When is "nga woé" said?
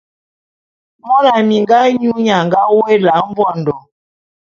2.45-2.91